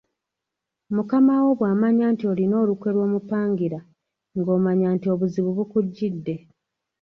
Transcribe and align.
Mukama 0.95 1.33
wo 1.43 1.51
bw’amanya 1.57 2.05
nti 2.13 2.23
olina 2.31 2.55
olukwe 2.63 2.89
lw’omupangira 2.95 3.79
ng’omanya 4.37 4.87
nti 4.95 5.05
obuzibu 5.13 5.49
bukujjidde. 5.57 6.35